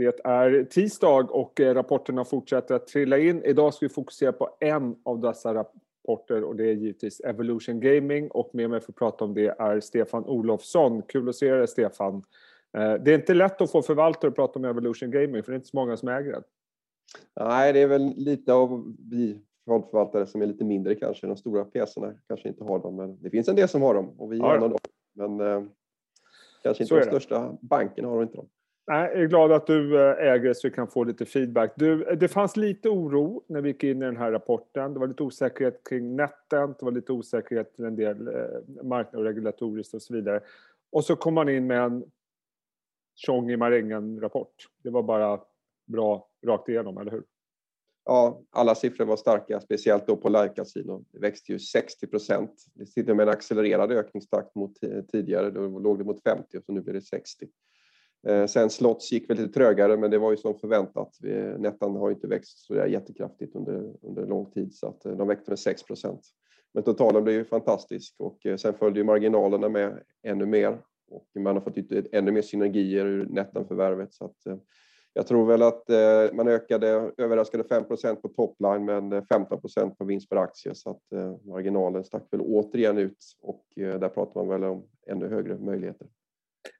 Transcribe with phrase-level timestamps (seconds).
[0.00, 3.42] Det är tisdag och eh, rapporterna fortsätter att trilla in.
[3.44, 8.30] Idag ska vi fokusera på en av dessa rapporter och det är givetvis Evolution Gaming
[8.30, 11.02] och med mig för att prata om det är Stefan Olofsson.
[11.02, 12.14] Kul att se dig Stefan.
[12.76, 15.54] Eh, det är inte lätt att få förvaltare att prata om Evolution Gaming för det
[15.54, 16.42] är inte så många som äger den.
[17.40, 21.26] Nej, det är väl lite av vi fondförvaltare som är lite mindre kanske.
[21.26, 24.20] De stora pjäserna kanske inte har dem, men det finns en del som har dem
[24.20, 24.56] och vi är ja.
[24.56, 24.78] en av dem.
[25.12, 25.62] Men eh,
[26.62, 28.48] kanske inte de största bankerna har inte dem.
[28.92, 31.72] Jag är glad att du äger äger så vi kan få lite feedback.
[31.76, 34.94] Du, eh, det fanns lite oro när vi gick in i den här rapporten.
[34.94, 39.24] Det var lite osäkerhet kring netten, det var lite osäkerhet till en del eh, och
[39.24, 40.40] regulatoriskt och så vidare.
[40.92, 42.04] Och så kom man in med en
[43.14, 44.68] tjong i marängen-rapport.
[44.82, 45.40] Det var bara
[45.86, 47.22] bra rakt igenom, eller hur?
[48.04, 51.04] Ja, alla siffror var starka, speciellt då på live-casino.
[51.12, 52.64] Det växte ju 60 procent.
[52.74, 55.50] Det sitter med en accelererad ökningstakt mot eh, tidigare.
[55.50, 57.48] Då låg det mot 50 och så nu blir det 60.
[58.26, 61.18] Eh, sen Slotts gick väl lite trögare, men det var ju som förväntat.
[61.58, 65.28] Nettan har inte växt så där jättekraftigt under, under lång tid, så att eh, de
[65.28, 65.82] växte med 6.
[66.74, 70.78] Men totalen blev ju fantastisk och eh, sen följde ju marginalerna med ännu mer
[71.10, 74.14] och man har fått ut ännu mer synergier ur Nettan-förvärvet.
[74.14, 74.60] Så att,
[75.12, 75.84] jag tror väl att
[76.32, 77.84] man ökade, överraskade 5
[78.22, 79.60] på topline men 15
[79.98, 81.02] på vinst per aktie så att
[81.44, 86.06] marginalen stack väl återigen ut och där pratar man väl om ännu högre möjligheter.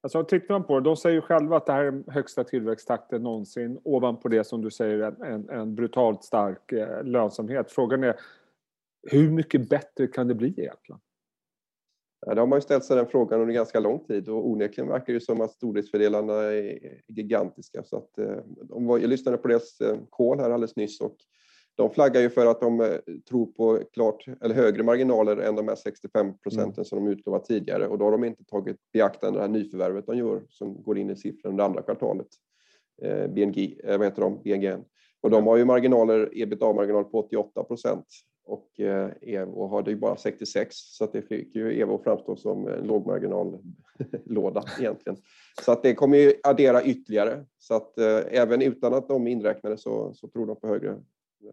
[0.00, 3.80] Alltså, tittar man på det, de säger själva att det här är högsta tillväxttakten någonsin.
[3.84, 7.70] Ovanpå det som du säger en, en, en brutalt stark eh, lönsamhet.
[7.72, 8.20] Frågan är
[9.02, 11.00] hur mycket bättre kan det bli egentligen?
[12.26, 14.90] Ja, det har man ju ställt sig den frågan under ganska lång tid och onekligen
[14.90, 16.78] verkar det som att storleksfördelarna är
[17.08, 17.82] gigantiska.
[17.82, 18.38] Så att, eh,
[18.76, 21.16] jag lyssnade på deras eh, call här alldeles nyss och
[21.74, 22.88] de flaggar ju för att de eh,
[23.28, 26.84] tror på klart eller högre marginaler än de här 65 procenten mm.
[26.84, 30.18] som de utlovat tidigare och då har de inte tagit beaktande det här nyförvärvet de
[30.18, 32.26] gör som går in i siffran under andra kvartalet.
[33.02, 34.42] Eh, BNG, eh, vad heter de?
[34.42, 34.76] BNG.
[35.20, 38.06] Och de har ju marginaler, ebitda-marginal på 88 procent
[38.50, 42.68] och eh, Evo hade ju bara 66 så att det fick ju Evo framstå som
[42.68, 45.18] en lågmarginallåda egentligen.
[45.62, 47.44] Så att det kommer ju addera ytterligare.
[47.58, 51.00] Så att eh, även utan att de är inräknade så, så tror de på högre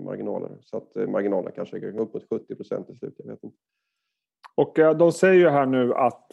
[0.00, 0.50] marginaler.
[0.60, 3.14] Så att eh, marginalerna kanske går upp mot 70 procent till slut.
[3.16, 3.56] Jag vet inte.
[4.54, 6.30] Och eh, de säger ju här nu att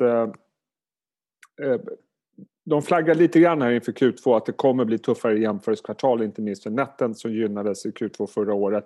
[2.65, 6.63] de flaggar lite grann här inför Q2 att det kommer bli tuffare jämförelsekvartal, inte minst
[6.63, 8.85] för netten som gynnades i Q2 förra året.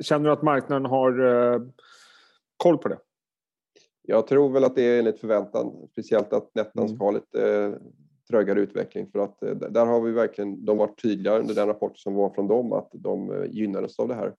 [0.00, 1.12] Känner du att marknaden har
[2.56, 2.98] koll på det?
[4.02, 7.78] Jag tror väl att det är enligt förväntan, speciellt att netten ska ha lite
[8.28, 11.98] trögare utveckling för att eh, där har vi verkligen, de varit tydliga under den rapport
[11.98, 14.34] som var från dem att de eh, gynnades av det här.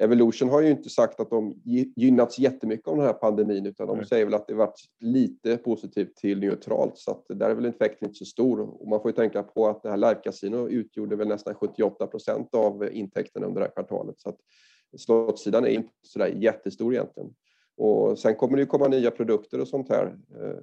[0.00, 1.54] Evolution har ju inte sagt att de
[1.96, 6.16] gynnats jättemycket av den här pandemin utan de säger väl att det varit lite positivt
[6.16, 8.60] till neutralt så att där är väl effekten inte så stor.
[8.60, 12.54] Och man får ju tänka på att det här live-casino utgjorde väl nästan 78 procent
[12.54, 14.38] av intäkterna under det här kvartalet så att
[14.96, 17.34] slottsidan är inte så där jättestor egentligen.
[17.76, 20.58] Och sen kommer det ju komma nya produkter och sånt här eh,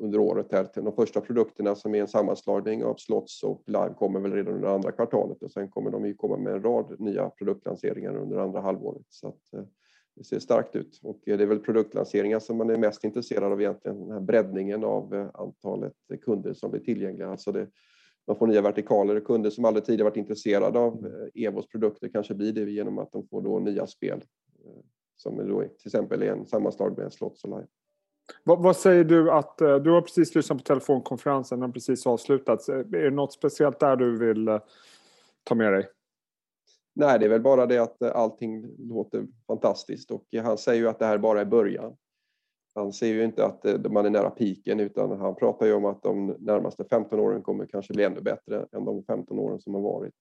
[0.00, 0.52] under året.
[0.52, 0.68] Här.
[0.74, 4.68] De första produkterna som är en sammanslagning av Slots och Live kommer väl redan under
[4.68, 8.60] andra kvartalet och sen kommer de ju komma med en rad nya produktlanseringar under andra
[8.60, 9.06] halvåret.
[9.08, 9.64] Så att, eh,
[10.16, 13.52] det ser starkt ut och eh, det är väl produktlanseringar som man är mest intresserad
[13.52, 17.28] av egentligen, den här breddningen av eh, antalet kunder som blir tillgängliga.
[17.28, 17.68] Alltså det,
[18.26, 22.52] man får nya vertikaler, kunder som aldrig tidigare varit intresserade av Evos produkter kanske blir
[22.52, 24.24] det genom att de får då nya spel
[25.16, 27.66] som då till exempel är en sammanslagning med Slots och Live.
[28.44, 32.06] Vad, vad, säger du att, eh, du har precis lyssnat på telefonkonferensen, den har precis
[32.06, 32.68] avslutats.
[32.68, 34.60] Är det något speciellt där du vill eh,
[35.44, 35.88] ta med dig?
[36.94, 40.88] Nej, det är väl bara det att eh, allting låter fantastiskt och han säger ju
[40.88, 41.96] att det här bara är början.
[42.74, 46.02] Han säger ju inte att man är nära piken utan han pratar ju om att
[46.02, 49.80] de närmaste 15 åren kommer kanske bli ännu bättre än de 15 åren som har
[49.80, 50.14] varit.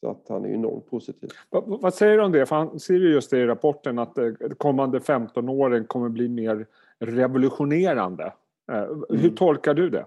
[0.00, 1.30] Så att han är enormt positiv.
[1.50, 2.46] Vad, vad säger du om det?
[2.46, 6.66] För han skriver just det i rapporten att de kommande 15 åren kommer bli mer
[7.00, 8.32] revolutionerande.
[8.72, 9.34] Eh, hur mm.
[9.34, 10.06] tolkar du det?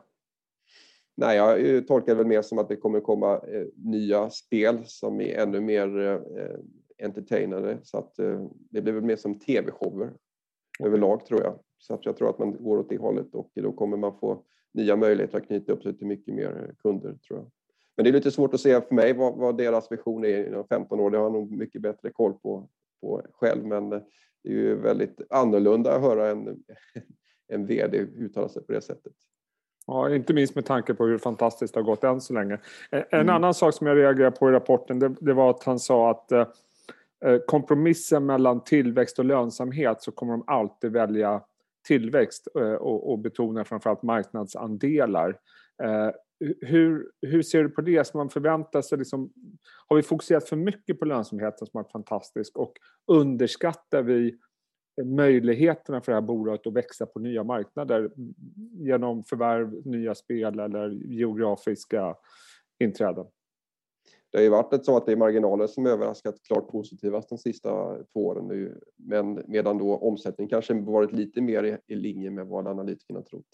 [1.19, 5.21] Nej, jag tolkar det väl mer som att det kommer komma eh, nya spel som
[5.21, 6.59] är ännu mer eh,
[7.05, 7.77] entertainande.
[7.83, 10.09] Så att eh, det blir väl mer som tv-shower
[10.83, 11.59] överlag tror jag.
[11.77, 14.43] Så att jag tror att man går åt det hållet och då kommer man få
[14.73, 17.51] nya möjligheter att knyta upp sig till mycket mer kunder tror jag.
[17.95, 20.67] Men det är lite svårt att se för mig vad, vad deras vision är inom
[20.67, 21.09] 15 år.
[21.09, 22.69] Det har jag nog mycket bättre koll på,
[23.01, 23.65] på själv.
[23.65, 24.03] Men det
[24.43, 26.63] är ju väldigt annorlunda att höra en,
[27.47, 29.13] en VD uttala sig på det sättet.
[29.87, 32.59] Ja, inte minst med tanke på hur fantastiskt det har gått än så länge.
[32.91, 33.29] En mm.
[33.29, 36.31] annan sak som jag reagerade på i rapporten det, det var att han sa att
[36.31, 36.47] eh,
[37.25, 41.41] eh, kompromissen mellan tillväxt och lönsamhet så kommer de alltid välja
[41.87, 45.37] tillväxt eh, och, och betona framförallt marknadsandelar.
[45.83, 46.09] Eh,
[46.61, 48.07] hur, hur ser du på det?
[48.07, 49.33] Som man förväntar sig liksom,
[49.87, 52.73] har vi fokuserat för mycket på lönsamheten som varit fantastisk och
[53.07, 54.37] underskattar vi
[55.03, 58.11] möjligheterna för det här bolaget att växa på nya marknader
[58.71, 62.15] genom förvärv, nya spel eller geografiska
[62.79, 63.25] inträden?
[64.31, 68.03] Det har ju varit så att det är marginaler som överraskat klart positivast de sista
[68.13, 68.79] två åren nu.
[68.97, 73.47] Men medan då omsättningen kanske varit lite mer i linje med vad analytikerna trott.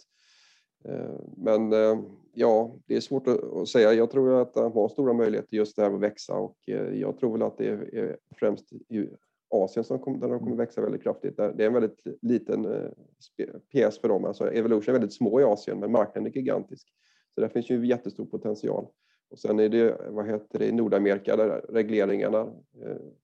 [0.88, 2.00] Eh, men eh,
[2.34, 3.94] ja, det är svårt att säga.
[3.94, 7.32] Jag tror att de har stora möjligheter just där att växa och eh, jag tror
[7.32, 9.10] väl att det är främst i
[9.50, 11.38] Asien som kommer, där de kommer växa väldigt kraftigt.
[11.38, 12.68] Det är en väldigt liten
[13.72, 14.26] pjäs för dem.
[14.26, 16.88] Alltså Evolution är väldigt små i Asien men marknaden är gigantisk.
[17.36, 18.88] Så där finns ju jättestor potential.
[19.30, 22.54] Och sen är det, vad heter det, i Nordamerika där regleringarna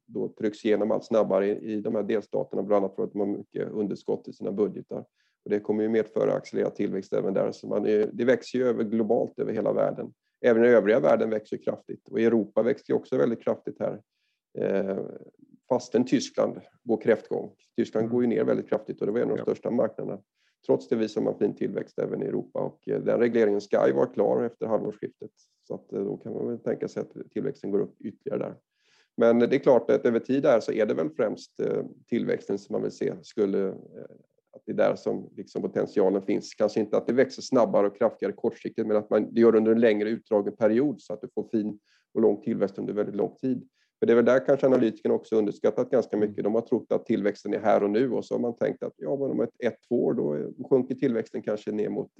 [0.05, 3.27] då trycks igenom allt snabbare i de här delstaterna, bland annat för att de har
[3.27, 5.05] mycket underskott i sina budgetar.
[5.43, 7.51] Och det kommer ju medföra accelererad tillväxt även där.
[7.51, 10.13] Så man är, det växer ju över globalt över hela världen.
[10.41, 14.01] Även i övriga världen växer kraftigt och i Europa växer också väldigt kraftigt här.
[14.59, 14.99] Eh,
[15.69, 17.51] fastän Tyskland går kräftgång.
[17.75, 18.13] Tyskland mm.
[18.13, 20.21] går ju ner väldigt kraftigt och det var en av de största marknaderna.
[20.65, 23.93] Trots det visar man fin tillväxt även i Europa och eh, den regleringen ska ju
[23.93, 25.31] vara klar efter halvårsskiftet.
[25.67, 28.55] Så att eh, då kan man väl tänka sig att tillväxten går upp ytterligare där.
[29.17, 32.59] Men det är klart att över tid där så är det väl främst eh, tillväxten
[32.59, 33.73] som man vill se skulle
[34.53, 36.53] att det är där som liksom potentialen finns.
[36.53, 39.71] Kanske inte att det växer snabbare och kraftigare kortsiktigt, men att man det gör under
[39.71, 41.79] en längre utdragen period så att du får fin
[42.13, 43.67] och lång tillväxt under väldigt lång tid.
[43.99, 46.29] För det är väl där kanske analytikerna också underskattat ganska mm.
[46.29, 46.43] mycket.
[46.43, 48.93] De har trott att tillväxten är här och nu och så har man tänkt att
[48.97, 52.11] ja, men om ett, ett två år då sjunker tillväxten kanske ner mot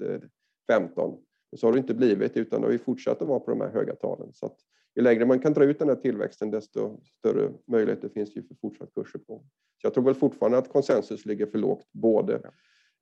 [0.70, 1.18] 15.
[1.52, 3.60] Men så har det inte blivit utan det har ju fortsatt att vara på de
[3.60, 4.32] här höga talen.
[4.32, 4.56] Så att
[4.96, 8.54] ju längre man kan dra ut den här tillväxten desto större möjligheter finns ju för
[8.54, 9.42] fortsatt kursuppgång.
[9.80, 12.40] Så jag tror väl fortfarande att konsensus ligger för lågt både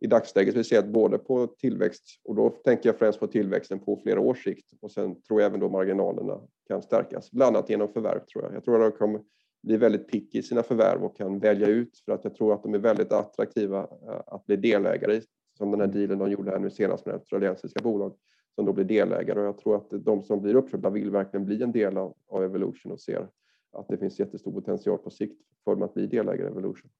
[0.01, 3.79] i dagsläget, vi ser att både på tillväxt och då tänker jag främst på tillväxten
[3.79, 7.71] på flera års sikt och sen tror jag även då marginalerna kan stärkas, bland annat
[7.71, 8.55] genom förvärv tror jag.
[8.55, 9.21] Jag tror att de kommer
[9.63, 12.63] bli väldigt picky i sina förvärv och kan välja ut för att jag tror att
[12.63, 15.23] de är väldigt attraktiva eh, att bli delägare i,
[15.59, 18.15] som den här dealen de gjorde här nu senast med australiensiska bolag
[18.55, 21.63] som då blir delägare och jag tror att de som blir uppköpta vill verkligen bli
[21.63, 23.29] en del av, av Evolution och ser
[23.73, 26.91] att det finns jättestor potential på sikt för dem att bli delägare i Evolution.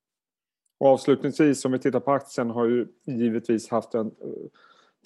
[0.79, 4.13] Och avslutningsvis, om vi tittar på aktien, har ju givetvis haft en eh,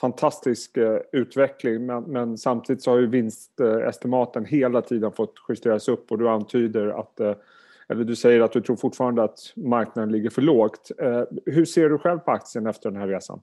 [0.01, 6.11] fantastisk eh, utveckling men, men, samtidigt så har ju vinstestimaten hela tiden fått justeras upp
[6.13, 7.35] och du antyder att eh,
[7.89, 10.91] eller du säger att du tror fortfarande att marknaden ligger för lågt.
[11.47, 13.41] Hur ser du själv på aktien efter den här resan?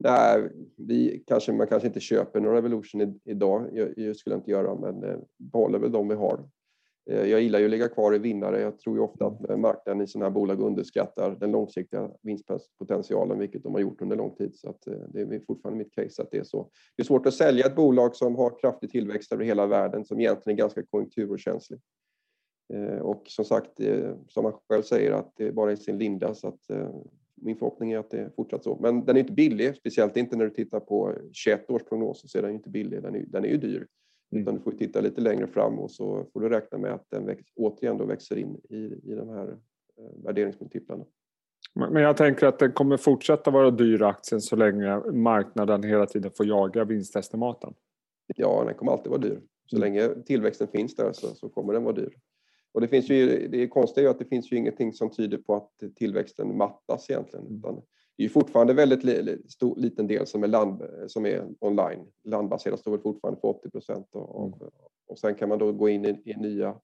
[0.00, 4.74] Nej, vi kanske, man kanske inte köper några Revolution idag, jag, jag skulle inte göra,
[4.74, 6.48] men eh, behåller väl de vi har.
[7.10, 8.60] Eh, jag gillar ju att ligga kvar i vinnare.
[8.60, 13.38] Jag tror ju ofta att eh, marknaden i sådana här bolag underskattar den långsiktiga vinstpotentialen,
[13.38, 14.56] vilket de har gjort under lång tid.
[14.56, 16.70] Så att det är fortfarande mitt case att det är så.
[16.96, 20.20] Det är svårt att sälja ett bolag som har kraftig tillväxt över hela världen, som
[20.20, 21.80] egentligen är ganska konjunkturokänslig.
[23.00, 23.70] Och som sagt,
[24.28, 26.34] som man själv säger, att det är bara i sin linda.
[26.34, 26.60] Så att
[27.40, 28.78] min förhoppning är att det är fortsatt så.
[28.80, 32.38] Men den är inte billig, speciellt inte när du tittar på 21 års prognoser så
[32.38, 33.02] är den inte billig.
[33.02, 33.86] Den är, den är ju dyr.
[34.32, 34.42] Mm.
[34.42, 37.26] Utan du får titta lite längre fram och så får du räkna med att den
[37.26, 41.04] väx, återigen då växer in i, i de här eh, värderingsmultiplarna.
[41.74, 46.30] Men jag tänker att den kommer fortsätta vara dyr aktien så länge marknaden hela tiden
[46.36, 47.74] får jaga vinstestimaten.
[48.36, 49.40] Ja, den kommer alltid vara dyr.
[49.66, 49.92] Så mm.
[49.92, 52.14] länge tillväxten finns där så, så kommer den vara dyr.
[52.72, 55.38] Och det, finns ju, det konstiga är ju att det finns ju ingenting som tyder
[55.38, 57.46] på att tillväxten mattas egentligen.
[57.46, 57.58] Mm.
[57.58, 57.82] Utan
[58.16, 62.06] det är fortfarande väldigt li, stor, liten del som är, land, som är online.
[62.24, 64.06] Landbaserat står väl fortfarande för 80 procent.
[64.12, 64.70] Och, mm.
[65.06, 66.74] och sen kan man då gå in i, i, nya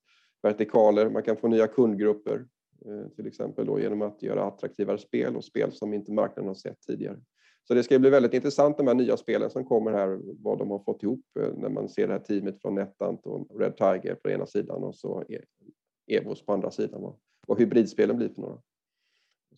[0.42, 1.10] vertikaler.
[1.10, 2.46] Man kan få nya kundgrupper,
[2.86, 6.54] eh, till exempel då, genom att göra attraktivare spel och spel som inte marknaden har
[6.54, 7.18] sett tidigare.
[7.68, 10.70] Så det ska bli väldigt intressant de här nya spelen som kommer här, vad de
[10.70, 14.14] har fått ihop eh, när man ser det här teamet från Netant och Red Tiger
[14.14, 15.24] på ena sidan och så
[16.06, 17.14] Evos på andra sidan.
[17.46, 18.58] Vad hybridspelen blir för några.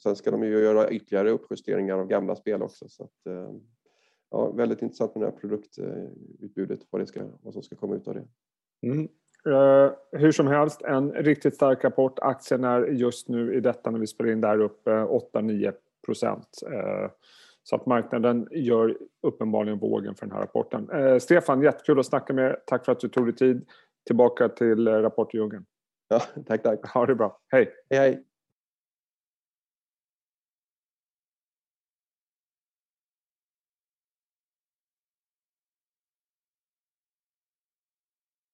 [0.02, 2.88] Sen ska de ju göra ytterligare uppjusteringar av gamla spel också.
[2.88, 3.52] Så att, eh,
[4.30, 8.08] ja, väldigt intressant med det här produktutbudet, vad, det ska, vad som ska komma ut
[8.08, 8.26] av det.
[8.86, 9.08] Mm.
[9.46, 12.18] Uh, hur som helst, en riktigt stark rapport.
[12.18, 15.72] Aktien är just nu i detta när vi spelar in där uppe 8-9
[16.06, 16.48] procent.
[16.72, 17.10] Uh,
[17.62, 20.90] så att marknaden gör uppenbarligen vågen för den här rapporten.
[20.90, 23.66] Uh, Stefan, jättekul att snacka med Tack för att du tog dig tid.
[24.06, 25.64] Tillbaka till Rapportdjungeln.
[26.08, 26.86] Ja, tack, tack.
[26.94, 27.40] Ha det bra.
[27.52, 27.72] Hej.
[27.90, 28.25] Hej, hej.